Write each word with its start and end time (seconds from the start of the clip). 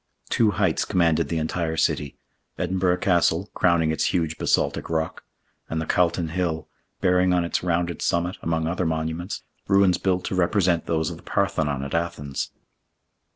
Two 0.31 0.49
heights 0.57 0.83
commanded 0.83 1.29
the 1.29 1.37
entire 1.37 1.77
city; 1.77 2.17
Edinburgh 2.57 2.97
Castle, 2.97 3.51
crowning 3.53 3.91
its 3.91 4.05
huge 4.05 4.39
basaltic 4.39 4.89
rock, 4.89 5.23
and 5.69 5.79
the 5.79 5.85
Calton 5.85 6.29
Hill, 6.29 6.67
bearing 7.01 7.33
on 7.33 7.45
its 7.45 7.61
rounded 7.63 8.01
summit, 8.01 8.39
among 8.41 8.65
other 8.65 8.87
monuments, 8.87 9.43
ruins 9.67 9.99
built 9.99 10.25
to 10.25 10.33
represent 10.35 10.87
those 10.87 11.11
of 11.11 11.17
the 11.17 11.21
Parthenon 11.21 11.83
at 11.83 11.93
Athens. 11.93 12.49